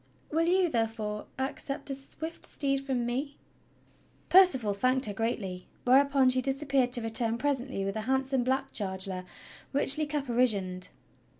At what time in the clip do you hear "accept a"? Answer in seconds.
1.37-1.93